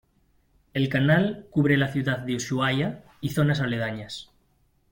El 0.73 0.89
canal 0.89 1.45
cubre 1.51 1.77
la 1.77 1.89
ciudad 1.91 2.17
de 2.17 2.35
Ushuaia 2.35 3.03
y 3.21 3.29
zonas 3.29 3.59
aledañas. 3.59 4.31